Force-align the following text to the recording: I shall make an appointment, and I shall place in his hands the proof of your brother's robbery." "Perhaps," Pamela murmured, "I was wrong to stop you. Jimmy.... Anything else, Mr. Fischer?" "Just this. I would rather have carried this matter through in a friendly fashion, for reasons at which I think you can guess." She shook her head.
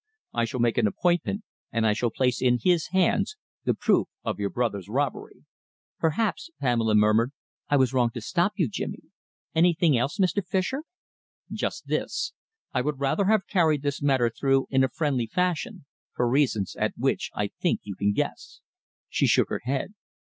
I 0.33 0.45
shall 0.45 0.59
make 0.59 0.79
an 0.79 0.87
appointment, 0.87 1.43
and 1.71 1.85
I 1.85 1.93
shall 1.93 2.09
place 2.09 2.41
in 2.41 2.57
his 2.63 2.87
hands 2.87 3.35
the 3.65 3.75
proof 3.75 4.07
of 4.23 4.39
your 4.39 4.49
brother's 4.49 4.89
robbery." 4.89 5.45
"Perhaps," 5.99 6.49
Pamela 6.59 6.95
murmured, 6.95 7.33
"I 7.69 7.77
was 7.77 7.93
wrong 7.93 8.09
to 8.15 8.19
stop 8.21 8.53
you. 8.55 8.67
Jimmy.... 8.67 9.03
Anything 9.53 9.95
else, 9.95 10.17
Mr. 10.17 10.43
Fischer?" 10.43 10.81
"Just 11.51 11.85
this. 11.85 12.33
I 12.73 12.81
would 12.81 12.99
rather 12.99 13.25
have 13.25 13.45
carried 13.45 13.83
this 13.83 14.01
matter 14.01 14.31
through 14.31 14.65
in 14.71 14.83
a 14.83 14.89
friendly 14.89 15.27
fashion, 15.27 15.85
for 16.15 16.27
reasons 16.27 16.75
at 16.77 16.95
which 16.97 17.29
I 17.35 17.49
think 17.61 17.81
you 17.83 17.93
can 17.95 18.11
guess." 18.11 18.59
She 19.07 19.27
shook 19.27 19.49
her 19.49 19.61
head. 19.65 19.93